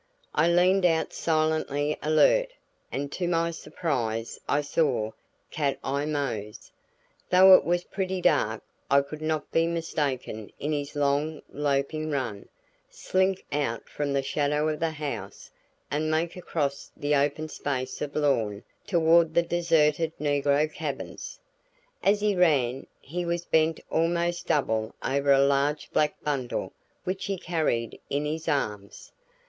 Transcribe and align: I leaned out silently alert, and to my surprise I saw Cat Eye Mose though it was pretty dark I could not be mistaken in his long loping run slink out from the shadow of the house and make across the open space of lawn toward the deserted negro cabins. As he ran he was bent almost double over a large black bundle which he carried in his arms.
I 0.33 0.47
leaned 0.47 0.83
out 0.83 1.13
silently 1.13 1.95
alert, 2.01 2.53
and 2.91 3.11
to 3.11 3.27
my 3.27 3.51
surprise 3.51 4.39
I 4.49 4.61
saw 4.61 5.11
Cat 5.51 5.77
Eye 5.83 6.07
Mose 6.07 6.71
though 7.29 7.53
it 7.53 7.63
was 7.63 7.83
pretty 7.83 8.19
dark 8.19 8.63
I 8.89 9.01
could 9.03 9.21
not 9.21 9.51
be 9.51 9.67
mistaken 9.67 10.51
in 10.57 10.71
his 10.71 10.95
long 10.95 11.43
loping 11.53 12.09
run 12.09 12.49
slink 12.89 13.45
out 13.51 13.87
from 13.87 14.11
the 14.11 14.23
shadow 14.23 14.69
of 14.69 14.79
the 14.79 14.89
house 14.89 15.51
and 15.91 16.09
make 16.09 16.35
across 16.35 16.91
the 16.97 17.13
open 17.13 17.47
space 17.47 18.01
of 18.01 18.15
lawn 18.15 18.63
toward 18.87 19.35
the 19.35 19.43
deserted 19.43 20.13
negro 20.17 20.73
cabins. 20.73 21.39
As 22.01 22.19
he 22.21 22.35
ran 22.35 22.87
he 22.99 23.23
was 23.23 23.45
bent 23.45 23.79
almost 23.91 24.47
double 24.47 24.95
over 25.05 25.31
a 25.31 25.45
large 25.45 25.91
black 25.93 26.19
bundle 26.23 26.73
which 27.03 27.25
he 27.25 27.37
carried 27.37 28.01
in 28.09 28.25
his 28.25 28.47
arms. 28.47 29.11